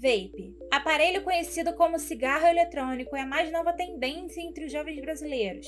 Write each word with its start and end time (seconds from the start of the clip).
Vape. 0.00 0.56
Aparelho 0.70 1.22
conhecido 1.22 1.72
como 1.72 1.98
cigarro 1.98 2.46
eletrônico 2.46 3.16
é 3.16 3.22
a 3.22 3.26
mais 3.26 3.50
nova 3.50 3.72
tendência 3.72 4.40
entre 4.40 4.66
os 4.66 4.70
jovens 4.72 5.00
brasileiros. 5.00 5.66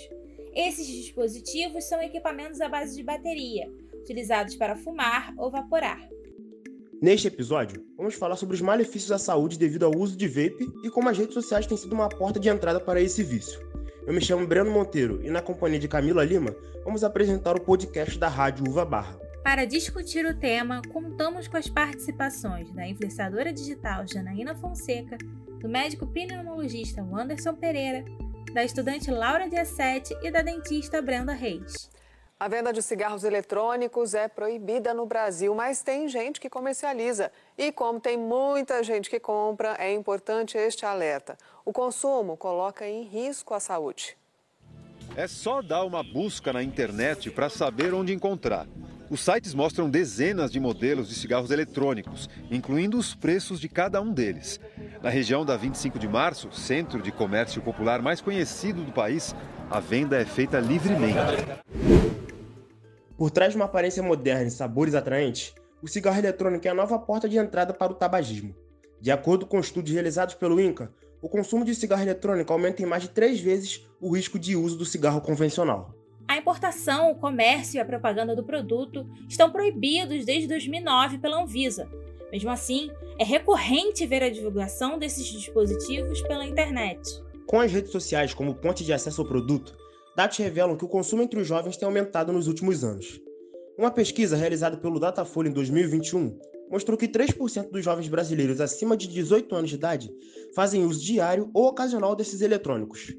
Esses 0.54 0.86
dispositivos 0.86 1.84
são 1.84 2.00
equipamentos 2.00 2.60
à 2.60 2.68
base 2.68 2.94
de 2.94 3.02
bateria, 3.02 3.68
utilizados 3.92 4.54
para 4.54 4.76
fumar 4.76 5.34
ou 5.36 5.50
vaporar. 5.50 6.00
Neste 7.02 7.26
episódio, 7.26 7.84
vamos 7.96 8.14
falar 8.14 8.36
sobre 8.36 8.54
os 8.54 8.60
malefícios 8.60 9.10
à 9.10 9.18
saúde 9.18 9.58
devido 9.58 9.84
ao 9.84 9.96
uso 9.96 10.16
de 10.16 10.28
vape 10.28 10.70
e 10.84 10.90
como 10.90 11.08
as 11.08 11.18
redes 11.18 11.34
sociais 11.34 11.66
têm 11.66 11.76
sido 11.76 11.92
uma 11.92 12.08
porta 12.08 12.38
de 12.38 12.48
entrada 12.48 12.78
para 12.78 13.00
esse 13.00 13.24
vício. 13.24 13.60
Eu 14.06 14.14
me 14.14 14.20
chamo 14.20 14.46
Breno 14.46 14.70
Monteiro 14.70 15.20
e, 15.24 15.30
na 15.30 15.42
companhia 15.42 15.78
de 15.78 15.88
Camila 15.88 16.24
Lima, 16.24 16.54
vamos 16.84 17.02
apresentar 17.02 17.56
o 17.56 17.60
podcast 17.60 18.16
da 18.16 18.28
Rádio 18.28 18.68
Uva 18.68 18.84
Barra. 18.84 19.29
Para 19.42 19.64
discutir 19.64 20.26
o 20.26 20.38
tema, 20.38 20.82
contamos 20.92 21.48
com 21.48 21.56
as 21.56 21.66
participações 21.66 22.70
da 22.72 22.86
influenciadora 22.86 23.52
digital 23.52 24.06
Janaína 24.06 24.54
Fonseca, 24.54 25.16
do 25.58 25.68
médico 25.68 26.06
pneumologista 26.06 27.00
Anderson 27.00 27.54
Pereira, 27.54 28.04
da 28.52 28.62
estudante 28.62 29.10
Laura 29.10 29.48
Diacete 29.48 30.14
e 30.22 30.30
da 30.30 30.42
dentista 30.42 31.00
Brenda 31.00 31.32
Reis. 31.32 31.90
A 32.38 32.48
venda 32.48 32.72
de 32.72 32.82
cigarros 32.82 33.24
eletrônicos 33.24 34.14
é 34.14 34.28
proibida 34.28 34.92
no 34.92 35.06
Brasil, 35.06 35.54
mas 35.54 35.82
tem 35.82 36.06
gente 36.08 36.40
que 36.40 36.48
comercializa. 36.48 37.32
E 37.56 37.72
como 37.72 37.98
tem 37.98 38.18
muita 38.18 38.82
gente 38.84 39.08
que 39.08 39.20
compra, 39.20 39.74
é 39.78 39.92
importante 39.92 40.56
este 40.56 40.84
alerta. 40.84 41.36
O 41.64 41.72
consumo 41.72 42.36
coloca 42.36 42.86
em 42.86 43.04
risco 43.04 43.54
a 43.54 43.60
saúde. 43.60 44.16
É 45.16 45.26
só 45.26 45.60
dar 45.60 45.84
uma 45.84 46.02
busca 46.02 46.52
na 46.52 46.62
internet 46.62 47.30
para 47.30 47.48
saber 47.48 47.92
onde 47.92 48.12
encontrar. 48.12 48.66
Os 49.10 49.22
sites 49.22 49.54
mostram 49.54 49.90
dezenas 49.90 50.52
de 50.52 50.60
modelos 50.60 51.08
de 51.08 51.16
cigarros 51.16 51.50
eletrônicos, 51.50 52.30
incluindo 52.48 52.96
os 52.96 53.12
preços 53.12 53.58
de 53.58 53.68
cada 53.68 54.00
um 54.00 54.12
deles. 54.12 54.60
Na 55.02 55.10
região 55.10 55.44
da 55.44 55.56
25 55.56 55.98
de 55.98 56.06
março, 56.06 56.52
centro 56.52 57.02
de 57.02 57.10
comércio 57.10 57.60
popular 57.60 58.00
mais 58.00 58.20
conhecido 58.20 58.84
do 58.84 58.92
país, 58.92 59.34
a 59.68 59.80
venda 59.80 60.16
é 60.16 60.24
feita 60.24 60.60
livremente. 60.60 61.18
Por 63.18 63.32
trás 63.32 63.50
de 63.52 63.56
uma 63.56 63.64
aparência 63.64 64.00
moderna 64.00 64.46
e 64.46 64.50
sabores 64.52 64.94
atraentes, 64.94 65.56
o 65.82 65.88
cigarro 65.88 66.18
eletrônico 66.18 66.68
é 66.68 66.70
a 66.70 66.74
nova 66.74 66.96
porta 66.96 67.28
de 67.28 67.36
entrada 67.36 67.74
para 67.74 67.90
o 67.90 67.96
tabagismo. 67.96 68.54
De 69.00 69.10
acordo 69.10 69.44
com 69.44 69.58
estudos 69.58 69.90
realizados 69.90 70.36
pelo 70.36 70.60
INCA, 70.60 70.88
o 71.20 71.28
consumo 71.28 71.64
de 71.64 71.74
cigarro 71.74 72.02
eletrônico 72.02 72.52
aumenta 72.52 72.80
em 72.80 72.86
mais 72.86 73.02
de 73.02 73.08
três 73.08 73.40
vezes 73.40 73.84
o 74.00 74.14
risco 74.14 74.38
de 74.38 74.54
uso 74.54 74.78
do 74.78 74.84
cigarro 74.84 75.20
convencional. 75.20 75.99
Importação, 76.40 77.10
o 77.10 77.14
comércio 77.14 77.76
e 77.76 77.80
a 77.80 77.84
propaganda 77.84 78.34
do 78.34 78.42
produto 78.42 79.06
estão 79.28 79.52
proibidos 79.52 80.24
desde 80.24 80.48
2009 80.48 81.18
pela 81.18 81.42
Anvisa. 81.42 81.86
Mesmo 82.32 82.48
assim, 82.48 82.90
é 83.18 83.24
recorrente 83.24 84.06
ver 84.06 84.22
a 84.22 84.30
divulgação 84.30 84.98
desses 84.98 85.26
dispositivos 85.26 86.22
pela 86.22 86.46
internet. 86.46 87.22
Com 87.46 87.60
as 87.60 87.70
redes 87.70 87.92
sociais 87.92 88.32
como 88.32 88.54
ponte 88.54 88.82
de 88.82 88.92
acesso 88.92 89.20
ao 89.20 89.28
produto, 89.28 89.76
dados 90.16 90.38
revelam 90.38 90.78
que 90.78 90.84
o 90.84 90.88
consumo 90.88 91.20
entre 91.20 91.38
os 91.38 91.46
jovens 91.46 91.76
tem 91.76 91.84
aumentado 91.84 92.32
nos 92.32 92.48
últimos 92.48 92.82
anos. 92.82 93.20
Uma 93.76 93.90
pesquisa 93.90 94.34
realizada 94.34 94.78
pelo 94.78 94.98
Datafolha 94.98 95.50
em 95.50 95.52
2021 95.52 96.38
mostrou 96.70 96.96
que 96.96 97.06
3% 97.06 97.70
dos 97.70 97.84
jovens 97.84 98.08
brasileiros 98.08 98.62
acima 98.62 98.96
de 98.96 99.08
18 99.08 99.54
anos 99.54 99.68
de 99.68 99.76
idade 99.76 100.10
fazem 100.54 100.86
uso 100.86 101.04
diário 101.04 101.50
ou 101.52 101.66
ocasional 101.66 102.16
desses 102.16 102.40
eletrônicos 102.40 103.12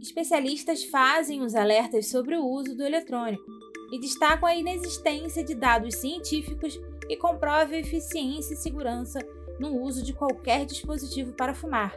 especialistas 0.00 0.84
fazem 0.84 1.42
os 1.42 1.54
alertas 1.54 2.08
sobre 2.08 2.36
o 2.36 2.44
uso 2.44 2.74
do 2.74 2.82
eletrônico 2.82 3.44
e 3.92 4.00
destacam 4.00 4.48
a 4.48 4.54
inexistência 4.54 5.44
de 5.44 5.54
dados 5.54 5.96
científicos 5.96 6.80
que 7.06 7.16
comprovem 7.16 7.80
eficiência 7.80 8.54
e 8.54 8.56
segurança 8.56 9.20
no 9.58 9.82
uso 9.82 10.02
de 10.02 10.12
qualquer 10.12 10.64
dispositivo 10.64 11.32
para 11.32 11.54
fumar. 11.54 11.94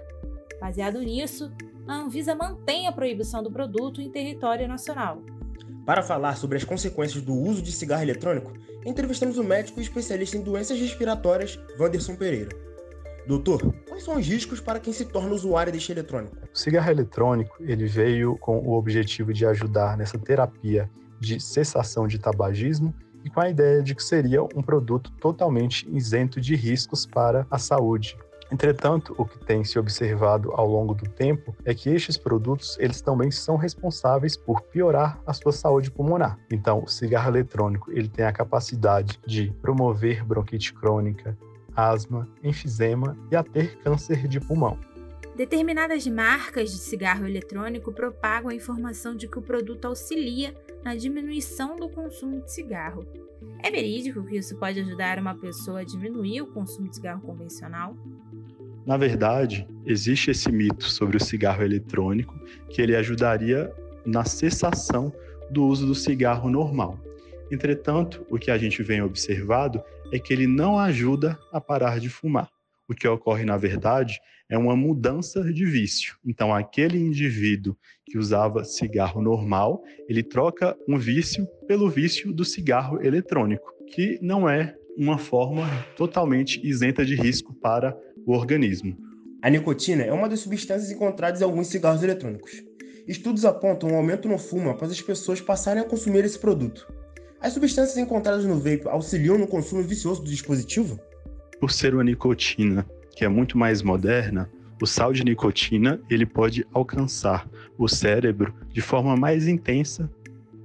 Baseado 0.60 1.00
nisso, 1.00 1.52
a 1.88 1.96
Anvisa 1.96 2.36
mantém 2.36 2.88
a 2.88 2.92
proibição 2.92 3.44
do 3.44 3.52
produto 3.52 4.02
em 4.02 4.10
território 4.10 4.68
nacional. 4.68 5.22
Para 5.86 6.02
falar 6.02 6.36
sobre 6.38 6.58
as 6.58 6.64
consequências 6.64 7.22
do 7.22 7.34
uso 7.34 7.62
de 7.62 7.72
cigarro 7.72 8.04
eletrônico, 8.04 8.54
entrevistamos 8.86 9.38
o 9.38 9.44
médico 9.44 9.80
e 9.80 9.84
especialista 9.84 10.38
em 10.38 10.42
doenças 10.42 10.80
respiratórias, 10.80 11.60
Wanderson 11.80 12.16
Pereira. 12.16 12.50
Doutor, 13.28 13.74
quais 13.94 14.04
são 14.04 14.18
os 14.18 14.28
riscos 14.28 14.60
para 14.60 14.80
quem 14.80 14.92
se 14.92 15.06
torna 15.06 15.30
usuário 15.36 15.72
deste 15.72 15.92
eletrônico? 15.92 16.36
O 16.52 16.58
cigarro 16.58 16.90
eletrônico 16.90 17.56
ele 17.60 17.86
veio 17.86 18.36
com 18.38 18.58
o 18.58 18.74
objetivo 18.74 19.32
de 19.32 19.46
ajudar 19.46 19.96
nessa 19.96 20.18
terapia 20.18 20.90
de 21.20 21.40
cessação 21.40 22.08
de 22.08 22.18
tabagismo 22.18 22.92
e 23.24 23.30
com 23.30 23.40
a 23.40 23.50
ideia 23.50 23.84
de 23.84 23.94
que 23.94 24.04
seria 24.04 24.42
um 24.42 24.64
produto 24.64 25.12
totalmente 25.22 25.88
isento 25.96 26.42
de 26.42 26.56
riscos 26.56 27.06
para 27.06 27.46
a 27.52 27.60
saúde. 27.60 28.18
Entretanto, 28.52 29.14
o 29.16 29.26
que 29.26 29.38
tem 29.46 29.64
se 29.64 29.78
observado 29.78 30.52
ao 30.54 30.68
longo 30.68 30.96
do 30.96 31.08
tempo 31.08 31.56
é 31.64 31.74
que 31.74 31.90
estes 31.90 32.18
produtos 32.18 32.76
eles 32.80 33.00
também 33.00 33.30
são 33.30 33.58
responsáveis 33.58 34.36
por 34.36 34.62
piorar 34.62 35.22
a 35.26 35.34
sua 35.34 35.52
saúde 35.52 35.92
pulmonar. 35.92 36.40
Então, 36.52 36.84
o 36.84 36.88
cigarro 36.88 37.30
eletrônico 37.30 37.92
ele 37.92 38.08
tem 38.08 38.26
a 38.26 38.34
capacidade 38.34 39.20
de 39.26 39.52
promover 39.62 40.26
bronquite 40.26 40.74
crônica, 40.74 41.38
asma, 41.76 42.28
enfisema 42.44 43.18
e 43.32 43.36
a 43.36 43.44
ter 43.44 43.78
câncer 43.80 44.28
de 44.28 44.40
pulmão. 44.40 44.78
Determinadas 45.36 46.06
marcas 46.06 46.72
de 46.72 46.78
cigarro 46.78 47.26
eletrônico 47.26 47.92
propagam 47.92 48.52
a 48.52 48.56
informação 48.56 49.16
de 49.16 49.28
que 49.28 49.40
o 49.40 49.42
produto 49.42 49.86
auxilia 49.86 50.54
na 50.84 50.96
diminuição 50.96 51.76
do 51.76 51.90
consumo 51.90 52.42
de 52.42 52.52
cigarro. 52.52 53.04
É 53.64 53.72
verídico 53.72 54.24
que 54.24 54.38
isso 54.38 54.56
pode 54.58 54.80
ajudar 54.80 55.18
uma 55.18 55.36
pessoa 55.36 55.80
a 55.80 55.84
diminuir 55.84 56.42
o 56.42 56.48
consumo 56.48 56.88
de 56.88 56.96
cigarro 56.96 57.22
convencional? 57.22 57.98
Na 58.86 58.96
verdade, 58.96 59.68
existe 59.86 60.30
esse 60.30 60.52
mito 60.52 60.84
sobre 60.84 61.18
o 61.18 61.24
cigarro 61.24 61.64
eletrônico 61.64 62.38
que 62.70 62.82
ele 62.82 62.96
ajudaria 62.96 63.74
na 64.06 64.26
cessação 64.26 65.12
do 65.50 65.66
uso 65.66 65.88
do 65.88 65.96
cigarro 65.96 66.50
normal. 66.50 67.00
Entretanto, 67.52 68.26
o 68.30 68.38
que 68.38 68.52
a 68.52 68.58
gente 68.58 68.84
vem 68.84 69.02
observado 69.02 69.82
é 70.14 70.20
que 70.20 70.32
ele 70.32 70.46
não 70.46 70.78
ajuda 70.78 71.40
a 71.52 71.60
parar 71.60 72.00
de 72.00 72.08
fumar. 72.08 72.48
O 72.88 72.94
que 72.94 73.08
ocorre, 73.08 73.44
na 73.44 73.58
verdade, 73.58 74.20
é 74.48 74.56
uma 74.56 74.76
mudança 74.76 75.44
de 75.52 75.66
vício. 75.66 76.16
Então, 76.24 76.54
aquele 76.54 77.00
indivíduo 77.00 77.76
que 78.06 78.20
usava 78.20 78.64
cigarro 78.64 79.24
normal, 79.24 79.82
ele 80.08 80.22
troca 80.22 80.78
um 80.88 81.00
vício 81.00 81.48
pelo 81.68 81.90
vício 81.90 82.32
do 82.32 82.46
cigarro 82.46 83.04
eletrônico, 83.04 83.74
que 83.88 84.20
não 84.22 84.48
é 84.48 84.76
uma 84.96 85.18
forma 85.18 85.68
totalmente 85.98 86.62
isenta 86.64 87.04
de 87.04 87.16
risco 87.16 87.52
para 87.56 87.98
o 88.24 88.34
organismo. 88.34 88.96
A 89.42 89.50
nicotina 89.50 90.04
é 90.04 90.14
uma 90.14 90.30
das 90.30 90.42
substâncias 90.42 90.92
encontradas 90.92 91.42
em 91.42 91.44
alguns 91.44 91.68
cigarros 91.68 92.04
eletrônicos. 92.04 92.52
Estudos 93.08 93.46
apontam 93.46 93.90
um 93.90 93.96
aumento 93.96 94.30
no 94.30 94.38
fumo 94.38 94.70
após 94.70 94.92
as 94.92 95.02
pessoas 95.02 95.42
passarem 95.42 95.82
a 95.82 95.86
consumir 95.86 96.24
esse 96.24 96.38
produto. 96.38 96.88
As 97.44 97.52
substâncias 97.52 97.98
encontradas 97.98 98.46
no 98.46 98.56
vape 98.56 98.88
auxiliam 98.88 99.38
no 99.38 99.46
consumo 99.46 99.84
vicioso 99.84 100.24
do 100.24 100.30
dispositivo? 100.30 100.98
Por 101.60 101.74
ser 101.74 101.94
uma 101.94 102.02
nicotina 102.02 102.88
que 103.18 103.26
é 103.26 103.28
muito 103.28 103.58
mais 103.58 103.82
moderna, 103.82 104.50
o 104.82 104.86
sal 104.88 105.12
de 105.12 105.26
nicotina 105.26 106.00
ele 106.10 106.26
pode 106.26 106.66
alcançar 106.74 107.46
o 107.78 107.86
cérebro 107.90 108.54
de 108.72 108.80
forma 108.80 109.18
mais 109.18 109.46
intensa 109.46 110.10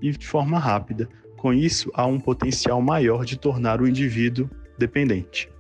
e 0.01 0.13
de 0.13 0.25
forma 0.25 0.57
rápida. 0.57 1.09
Com 1.37 1.53
isso, 1.53 1.91
há 1.95 2.07
um 2.07 2.21
potencial 2.21 2.81
maior 2.81 3.25
de 3.25 3.37
tornar 3.37 3.83
o 3.83 3.89
indivíduo 3.89 4.49
dependente. 4.79 5.51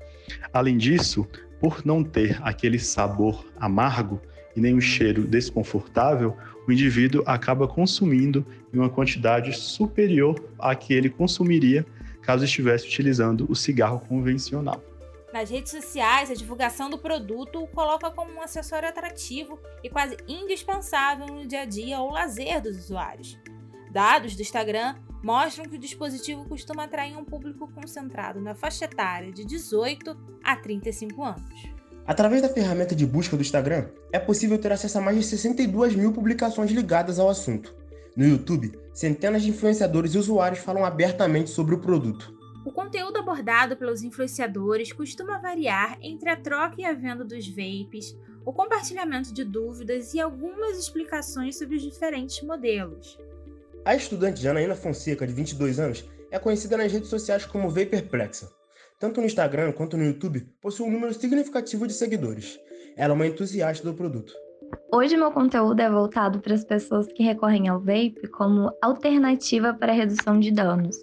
Além 0.52 0.76
disso, 0.78 1.26
por 1.60 1.84
não 1.84 2.04
ter 2.04 2.38
aquele 2.44 2.78
sabor 2.78 3.44
amargo 3.58 4.22
e 4.56 4.60
nem 4.60 4.74
um 4.74 4.80
cheiro 4.80 5.22
desconfortável, 5.22 6.36
o 6.66 6.72
indivíduo 6.72 7.22
acaba 7.26 7.66
consumindo 7.66 8.44
em 8.72 8.78
uma 8.78 8.90
quantidade 8.90 9.52
superior 9.56 10.38
à 10.58 10.74
que 10.74 10.92
ele 10.92 11.08
consumiria 11.08 11.86
caso 12.22 12.44
estivesse 12.44 12.86
utilizando 12.86 13.46
o 13.48 13.56
cigarro 13.56 14.00
convencional. 14.00 14.84
Nas 15.32 15.50
redes 15.50 15.72
sociais, 15.72 16.30
a 16.30 16.34
divulgação 16.34 16.90
do 16.90 16.98
produto 16.98 17.62
o 17.62 17.66
coloca 17.68 18.10
como 18.10 18.32
um 18.32 18.42
acessório 18.42 18.88
atrativo 18.88 19.58
e 19.82 19.88
quase 19.88 20.16
indispensável 20.26 21.26
no 21.26 21.46
dia 21.46 21.62
a 21.62 21.64
dia 21.64 22.00
ou 22.00 22.10
lazer 22.10 22.60
dos 22.60 22.76
usuários. 22.76 23.38
Dados 23.90 24.36
do 24.36 24.42
Instagram 24.42 24.96
mostram 25.22 25.66
que 25.66 25.76
o 25.76 25.78
dispositivo 25.78 26.44
costuma 26.46 26.84
atrair 26.84 27.16
um 27.16 27.24
público 27.24 27.66
concentrado 27.72 28.40
na 28.40 28.54
faixa 28.54 28.84
etária 28.84 29.32
de 29.32 29.44
18 29.44 30.16
a 30.42 30.56
35 30.56 31.22
anos. 31.22 31.77
Através 32.08 32.40
da 32.40 32.48
ferramenta 32.48 32.94
de 32.94 33.04
busca 33.04 33.36
do 33.36 33.42
Instagram, 33.42 33.90
é 34.10 34.18
possível 34.18 34.58
ter 34.58 34.72
acesso 34.72 34.96
a 34.96 35.00
mais 35.02 35.18
de 35.18 35.24
62 35.24 35.94
mil 35.94 36.10
publicações 36.10 36.70
ligadas 36.70 37.18
ao 37.18 37.28
assunto. 37.28 37.76
No 38.16 38.26
YouTube, 38.26 38.72
centenas 38.94 39.42
de 39.42 39.50
influenciadores 39.50 40.14
e 40.14 40.18
usuários 40.18 40.60
falam 40.60 40.86
abertamente 40.86 41.50
sobre 41.50 41.74
o 41.74 41.78
produto. 41.78 42.34
O 42.64 42.72
conteúdo 42.72 43.18
abordado 43.18 43.76
pelos 43.76 44.02
influenciadores 44.02 44.90
costuma 44.90 45.36
variar 45.36 45.98
entre 46.00 46.30
a 46.30 46.36
troca 46.36 46.76
e 46.78 46.84
a 46.86 46.94
venda 46.94 47.24
dos 47.26 47.46
vapes, 47.46 48.16
o 48.42 48.54
compartilhamento 48.54 49.30
de 49.34 49.44
dúvidas 49.44 50.14
e 50.14 50.20
algumas 50.20 50.78
explicações 50.78 51.58
sobre 51.58 51.76
os 51.76 51.82
diferentes 51.82 52.40
modelos. 52.40 53.18
A 53.84 53.94
estudante 53.94 54.40
Janaína 54.40 54.74
Fonseca, 54.74 55.26
de 55.26 55.34
22 55.34 55.78
anos, 55.78 56.08
é 56.30 56.38
conhecida 56.38 56.78
nas 56.78 56.90
redes 56.90 57.10
sociais 57.10 57.44
como 57.44 57.68
Vaperplexa. 57.68 58.48
Tanto 58.98 59.20
no 59.20 59.26
Instagram 59.26 59.72
quanto 59.72 59.96
no 59.96 60.04
YouTube, 60.04 60.46
possui 60.60 60.86
um 60.86 60.90
número 60.90 61.14
significativo 61.14 61.86
de 61.86 61.92
seguidores. 61.92 62.58
Ela 62.96 63.12
é 63.12 63.16
uma 63.16 63.26
entusiasta 63.26 63.88
do 63.88 63.94
produto. 63.94 64.32
Hoje 64.92 65.16
meu 65.16 65.30
conteúdo 65.30 65.80
é 65.80 65.88
voltado 65.88 66.40
para 66.40 66.54
as 66.54 66.64
pessoas 66.64 67.06
que 67.12 67.22
recorrem 67.22 67.68
ao 67.68 67.78
vape 67.78 68.28
como 68.32 68.70
alternativa 68.82 69.72
para 69.72 69.92
redução 69.92 70.38
de 70.38 70.50
danos. 70.50 70.96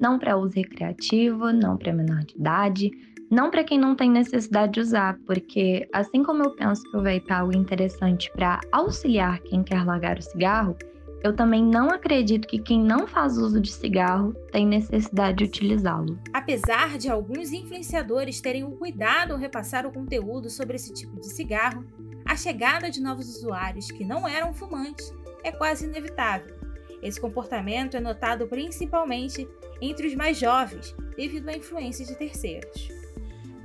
Não 0.00 0.18
para 0.18 0.36
uso 0.36 0.54
recreativo, 0.54 1.52
não 1.52 1.76
para 1.76 1.92
menor 1.92 2.24
de 2.24 2.34
idade, 2.34 2.90
não 3.30 3.50
para 3.50 3.62
quem 3.62 3.78
não 3.78 3.94
tem 3.94 4.10
necessidade 4.10 4.72
de 4.72 4.80
usar, 4.80 5.18
porque 5.26 5.86
assim 5.92 6.22
como 6.22 6.42
eu 6.44 6.50
penso 6.56 6.82
que 6.90 6.96
o 6.96 7.02
vape 7.02 7.24
é 7.28 7.32
algo 7.32 7.56
interessante 7.56 8.30
para 8.32 8.60
auxiliar 8.72 9.40
quem 9.40 9.62
quer 9.62 9.84
largar 9.84 10.18
o 10.18 10.22
cigarro, 10.22 10.76
eu 11.24 11.34
também 11.34 11.64
não 11.64 11.88
acredito 11.88 12.46
que 12.46 12.58
quem 12.58 12.78
não 12.78 13.08
faz 13.08 13.38
uso 13.38 13.58
de 13.58 13.72
cigarro 13.72 14.34
tem 14.52 14.66
necessidade 14.66 15.38
de 15.38 15.44
utilizá-lo. 15.44 16.18
Apesar 16.34 16.98
de 16.98 17.08
alguns 17.08 17.50
influenciadores 17.50 18.42
terem 18.42 18.62
o 18.62 18.72
cuidado 18.72 19.32
ao 19.32 19.38
repassar 19.38 19.86
o 19.86 19.90
conteúdo 19.90 20.50
sobre 20.50 20.76
esse 20.76 20.92
tipo 20.92 21.18
de 21.18 21.32
cigarro, 21.32 21.82
a 22.26 22.36
chegada 22.36 22.90
de 22.90 23.00
novos 23.00 23.26
usuários 23.38 23.90
que 23.90 24.04
não 24.04 24.28
eram 24.28 24.52
fumantes 24.52 25.10
é 25.42 25.50
quase 25.50 25.86
inevitável. 25.86 26.54
Esse 27.02 27.18
comportamento 27.18 27.96
é 27.96 28.00
notado 28.00 28.46
principalmente 28.46 29.48
entre 29.80 30.06
os 30.06 30.14
mais 30.14 30.38
jovens, 30.38 30.94
devido 31.16 31.48
à 31.48 31.56
influência 31.56 32.04
de 32.04 32.14
terceiros. 32.16 32.88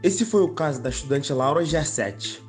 Esse 0.01 0.23
foi 0.23 0.43
o 0.43 0.53
caso 0.53 0.81
da 0.81 0.89
estudante 0.89 1.33
Laura 1.33 1.65
Gersetti. 1.65 2.41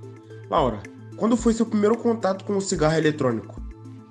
Laura, 0.48 0.80
quando 1.16 1.36
foi 1.36 1.52
seu 1.52 1.66
primeiro 1.66 1.98
contato 1.98 2.44
com 2.44 2.56
o 2.56 2.60
cigarro 2.60 2.96
eletrônico? 2.96 3.59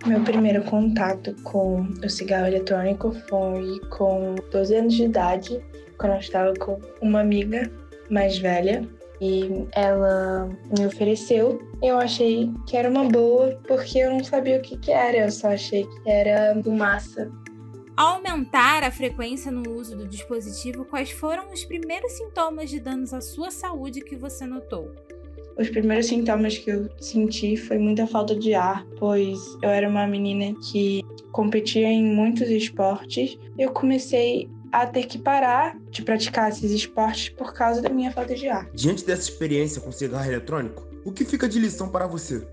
Meu 0.05 0.23
primeiro 0.23 0.63
contato 0.63 1.35
com 1.43 1.81
o 2.03 2.09
cigarro 2.09 2.47
eletrônico 2.47 3.11
foi 3.29 3.79
com 3.89 4.35
12 4.49 4.75
anos 4.75 4.93
de 4.93 5.03
idade, 5.03 5.61
quando 5.97 6.13
eu 6.13 6.19
estava 6.19 6.53
com 6.55 6.79
uma 7.01 7.19
amiga 7.19 7.69
mais 8.09 8.37
velha 8.37 8.87
e 9.21 9.67
ela 9.73 10.49
me 10.77 10.85
ofereceu. 10.85 11.61
Eu 11.83 11.97
achei 11.97 12.49
que 12.65 12.77
era 12.77 12.89
uma 12.89 13.03
boa 13.09 13.59
porque 13.67 13.99
eu 13.99 14.11
não 14.11 14.23
sabia 14.23 14.57
o 14.57 14.61
que, 14.61 14.77
que 14.77 14.91
era, 14.91 15.17
eu 15.17 15.31
só 15.31 15.49
achei 15.49 15.83
que 15.83 16.09
era 16.09 16.59
fumaça. 16.63 17.29
Ao 17.97 18.15
aumentar 18.15 18.83
a 18.83 18.91
frequência 18.91 19.51
no 19.51 19.69
uso 19.73 19.97
do 19.97 20.07
dispositivo, 20.07 20.85
quais 20.85 21.11
foram 21.11 21.51
os 21.51 21.65
primeiros 21.65 22.13
sintomas 22.13 22.69
de 22.69 22.79
danos 22.79 23.13
à 23.13 23.19
sua 23.19 23.51
saúde 23.51 23.99
que 23.99 24.15
você 24.15 24.45
notou? 24.45 24.95
Os 25.59 25.69
primeiros 25.69 26.05
sintomas 26.05 26.57
que 26.57 26.71
eu 26.71 26.89
senti 27.01 27.57
foi 27.57 27.77
muita 27.77 28.07
falta 28.07 28.33
de 28.33 28.53
ar, 28.53 28.85
pois 28.97 29.37
eu 29.61 29.69
era 29.69 29.89
uma 29.89 30.07
menina 30.07 30.57
que 30.71 31.03
competia 31.33 31.89
em 31.89 32.01
muitos 32.01 32.49
esportes. 32.49 33.37
Eu 33.57 33.71
comecei 33.71 34.49
a 34.71 34.87
ter 34.87 35.05
que 35.05 35.17
parar 35.17 35.77
de 35.89 36.01
praticar 36.01 36.49
esses 36.49 36.71
esportes 36.71 37.27
por 37.27 37.53
causa 37.53 37.81
da 37.81 37.89
minha 37.89 38.09
falta 38.09 38.33
de 38.33 38.47
ar. 38.47 38.69
Diante 38.73 39.05
dessa 39.05 39.23
experiência 39.23 39.81
com 39.81 39.91
cigarro 39.91 40.29
eletrônico, 40.29 40.87
o 41.03 41.11
que 41.11 41.25
fica 41.25 41.49
de 41.49 41.59
lição 41.59 41.89
para 41.89 42.07
você? 42.07 42.47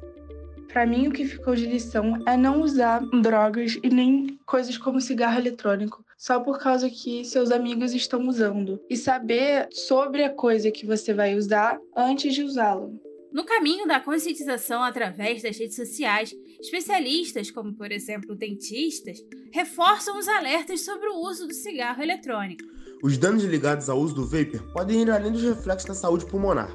Para 0.73 0.85
mim, 0.85 1.07
o 1.07 1.13
que 1.13 1.25
ficou 1.25 1.55
de 1.55 1.65
lição 1.65 2.21
é 2.27 2.37
não 2.37 2.61
usar 2.61 3.01
drogas 3.23 3.79
e 3.85 3.89
nem 3.89 4.37
coisas 4.45 4.77
como 4.77 5.01
cigarro 5.01 5.39
eletrônico, 5.39 6.05
só 6.17 6.41
por 6.41 6.59
causa 6.59 6.89
que 6.89 7.25
seus 7.25 7.51
amigos 7.51 7.93
estão 7.93 8.27
usando. 8.27 8.81
E 8.89 8.97
saber 8.97 9.69
sobre 9.71 10.25
a 10.25 10.31
coisa 10.31 10.71
que 10.71 10.87
você 10.87 11.13
vai 11.13 11.37
usar 11.37 11.79
antes 11.97 12.35
de 12.35 12.43
usá-la. 12.43 12.89
No 13.33 13.45
caminho 13.45 13.87
da 13.87 14.01
conscientização 14.01 14.83
através 14.83 15.43
das 15.43 15.59
redes 15.59 15.77
sociais, 15.77 16.35
especialistas, 16.59 17.51
como 17.51 17.75
por 17.75 17.93
exemplo 17.93 18.35
dentistas, 18.35 19.19
reforçam 19.53 20.19
os 20.19 20.27
alertas 20.27 20.85
sobre 20.85 21.09
o 21.09 21.21
uso 21.21 21.47
do 21.47 21.53
cigarro 21.53 22.03
eletrônico. 22.03 22.65
Os 23.03 23.19
danos 23.19 23.45
ligados 23.45 23.91
ao 23.91 23.99
uso 23.99 24.15
do 24.15 24.27
vapor 24.27 24.63
podem 24.73 25.03
ir 25.03 25.11
além 25.11 25.33
dos 25.33 25.43
reflexos 25.43 25.89
na 25.89 25.95
saúde 25.95 26.25
pulmonar. 26.25 26.75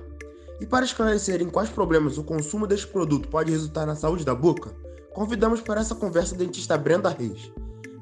E 0.60 0.66
para 0.68 0.86
esclarecer 0.86 1.42
em 1.42 1.50
quais 1.50 1.72
problemas 1.72 2.20
o 2.20 2.24
consumo 2.24 2.68
deste 2.68 2.86
produto 2.86 3.28
pode 3.28 3.50
resultar 3.50 3.88
na 3.88 3.96
saúde 3.96 4.24
da 4.24 4.36
boca, 4.36 4.70
convidamos 5.16 5.62
para 5.62 5.82
essa 5.82 5.96
conversa 5.96 6.36
a 6.36 6.38
dentista 6.38 6.78
Brenda 6.78 7.10
Reis. 7.10 7.52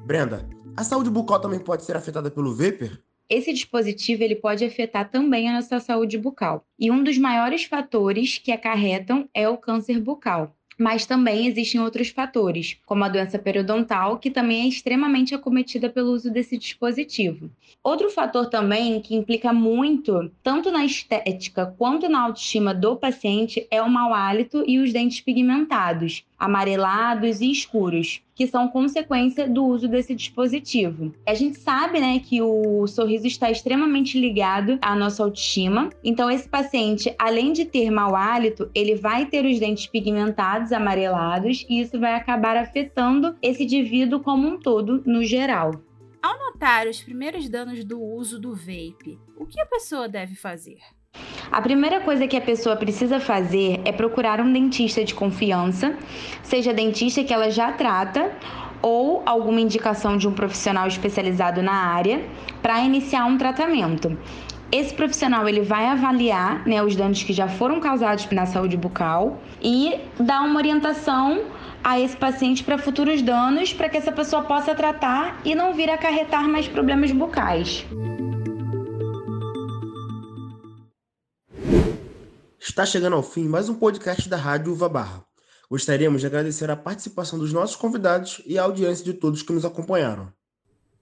Brenda, 0.04 0.46
a 0.80 0.84
saúde 0.84 1.10
bucal 1.10 1.38
também 1.38 1.60
pode 1.60 1.84
ser 1.84 1.94
afetada 1.94 2.30
pelo 2.30 2.54
vapor? 2.54 2.98
Esse 3.28 3.52
dispositivo 3.52 4.24
ele 4.24 4.34
pode 4.34 4.64
afetar 4.64 5.10
também 5.10 5.46
a 5.46 5.52
nossa 5.52 5.78
saúde 5.78 6.16
bucal. 6.16 6.64
E 6.78 6.90
um 6.90 7.04
dos 7.04 7.18
maiores 7.18 7.64
fatores 7.64 8.38
que 8.38 8.50
acarretam 8.50 9.28
é 9.34 9.46
o 9.46 9.58
câncer 9.58 10.00
bucal. 10.00 10.56
Mas 10.78 11.04
também 11.04 11.46
existem 11.46 11.78
outros 11.82 12.08
fatores, 12.08 12.78
como 12.86 13.04
a 13.04 13.08
doença 13.10 13.38
periodontal, 13.38 14.18
que 14.18 14.30
também 14.30 14.62
é 14.62 14.68
extremamente 14.68 15.34
acometida 15.34 15.90
pelo 15.90 16.12
uso 16.12 16.30
desse 16.30 16.56
dispositivo. 16.56 17.50
Outro 17.84 18.08
fator 18.08 18.46
também 18.46 19.02
que 19.02 19.14
implica 19.14 19.52
muito, 19.52 20.32
tanto 20.42 20.70
na 20.70 20.82
estética 20.86 21.66
quanto 21.76 22.08
na 22.08 22.22
autoestima 22.22 22.72
do 22.72 22.96
paciente, 22.96 23.66
é 23.70 23.82
o 23.82 23.90
mau 23.90 24.14
hálito 24.14 24.64
e 24.66 24.78
os 24.78 24.94
dentes 24.94 25.20
pigmentados, 25.20 26.24
amarelados 26.40 27.42
e 27.42 27.50
escuros, 27.50 28.22
que 28.34 28.46
são 28.46 28.66
consequência 28.68 29.46
do 29.46 29.64
uso 29.66 29.86
desse 29.86 30.14
dispositivo. 30.14 31.14
A 31.26 31.34
gente 31.34 31.58
sabe, 31.58 32.00
né, 32.00 32.18
que 32.18 32.40
o 32.40 32.86
sorriso 32.86 33.26
está 33.26 33.50
extremamente 33.50 34.18
ligado 34.18 34.78
à 34.80 34.96
nossa 34.96 35.22
autoestima. 35.22 35.90
Então 36.02 36.30
esse 36.30 36.48
paciente, 36.48 37.14
além 37.18 37.52
de 37.52 37.66
ter 37.66 37.90
mau 37.90 38.16
hálito, 38.16 38.70
ele 38.74 38.94
vai 38.94 39.26
ter 39.26 39.44
os 39.44 39.60
dentes 39.60 39.86
pigmentados, 39.86 40.72
amarelados, 40.72 41.66
e 41.68 41.80
isso 41.80 42.00
vai 42.00 42.14
acabar 42.14 42.56
afetando 42.56 43.36
esse 43.42 43.64
indivíduo 43.64 44.20
como 44.20 44.48
um 44.48 44.58
todo, 44.58 45.02
no 45.04 45.22
geral. 45.22 45.72
Ao 46.22 46.38
notar 46.38 46.86
os 46.86 47.02
primeiros 47.02 47.48
danos 47.48 47.84
do 47.84 48.00
uso 48.00 48.38
do 48.38 48.54
vape, 48.54 49.18
o 49.38 49.46
que 49.46 49.60
a 49.60 49.66
pessoa 49.66 50.08
deve 50.08 50.34
fazer? 50.34 50.78
A 51.50 51.60
primeira 51.60 52.00
coisa 52.00 52.26
que 52.26 52.36
a 52.36 52.40
pessoa 52.40 52.76
precisa 52.76 53.20
fazer 53.20 53.80
é 53.84 53.92
procurar 53.92 54.40
um 54.40 54.52
dentista 54.52 55.04
de 55.04 55.14
confiança, 55.14 55.94
seja 56.42 56.72
dentista 56.72 57.22
que 57.24 57.32
ela 57.32 57.50
já 57.50 57.72
trata 57.72 58.30
ou 58.82 59.22
alguma 59.26 59.60
indicação 59.60 60.16
de 60.16 60.26
um 60.26 60.32
profissional 60.32 60.86
especializado 60.86 61.62
na 61.62 61.72
área 61.72 62.24
para 62.62 62.80
iniciar 62.80 63.24
um 63.26 63.36
tratamento. 63.36 64.16
Esse 64.72 64.94
profissional 64.94 65.48
ele 65.48 65.62
vai 65.62 65.86
avaliar 65.86 66.66
né, 66.66 66.80
os 66.82 66.94
danos 66.94 67.22
que 67.24 67.32
já 67.32 67.48
foram 67.48 67.80
causados 67.80 68.28
na 68.30 68.46
saúde 68.46 68.76
bucal 68.76 69.40
e 69.60 69.98
dar 70.18 70.42
uma 70.42 70.58
orientação 70.58 71.40
a 71.82 71.98
esse 71.98 72.16
paciente 72.16 72.62
para 72.62 72.78
futuros 72.78 73.20
danos, 73.20 73.72
para 73.72 73.88
que 73.88 73.96
essa 73.96 74.12
pessoa 74.12 74.42
possa 74.42 74.74
tratar 74.74 75.40
e 75.44 75.54
não 75.54 75.72
vir 75.72 75.90
acarretar 75.90 76.48
mais 76.48 76.68
problemas 76.68 77.10
bucais. 77.10 77.84
Está 82.60 82.84
chegando 82.84 83.16
ao 83.16 83.22
fim 83.22 83.48
mais 83.48 83.70
um 83.70 83.74
podcast 83.74 84.28
da 84.28 84.36
Rádio 84.36 84.74
Uva 84.74 84.86
Barra. 84.86 85.24
Gostaríamos 85.70 86.20
de 86.20 86.26
agradecer 86.26 86.70
a 86.70 86.76
participação 86.76 87.38
dos 87.38 87.54
nossos 87.54 87.74
convidados 87.74 88.42
e 88.44 88.58
a 88.58 88.62
audiência 88.64 89.02
de 89.02 89.14
todos 89.14 89.42
que 89.42 89.50
nos 89.50 89.64
acompanharam. 89.64 90.30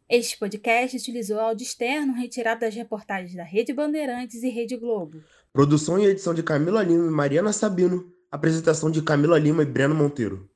Este 0.09 0.39
podcast 0.39 0.97
utilizou 0.97 1.41
áudio 1.41 1.65
externo 1.65 2.15
retirado 2.15 2.61
das 2.61 2.77
reportagens 2.77 3.35
da 3.35 3.43
Rede 3.43 3.73
Bandeirantes 3.73 4.41
e 4.45 4.49
Rede 4.49 4.77
Globo. 4.77 5.21
Produção 5.53 5.99
e 5.99 6.07
edição 6.07 6.33
de 6.33 6.45
Camila 6.45 6.81
Lima 6.81 7.07
e 7.07 7.11
Mariana 7.11 7.53
Sabino. 7.53 8.09
Apresentação 8.31 8.89
de 8.89 9.03
Camila 9.03 9.37
Lima 9.37 9.65
e 9.65 9.67
Breno 9.67 9.97
Monteiro. 9.97 10.49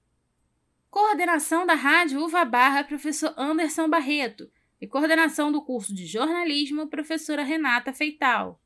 Coordenação 0.89 1.67
da 1.67 1.75
Rádio 1.75 2.21
Uva 2.21 2.45
Barra, 2.45 2.85
professor 2.85 3.35
Anderson 3.37 3.91
Barreto. 3.91 4.49
E 4.81 4.87
coordenação 4.87 5.51
do 5.51 5.63
curso 5.63 5.93
de 5.93 6.07
jornalismo, 6.07 6.87
professora 6.87 7.43
Renata 7.43 7.93
Feital. 7.93 8.61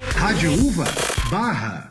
Rádio 0.00 0.52
Uva 0.54 1.11
barra. 1.32 1.90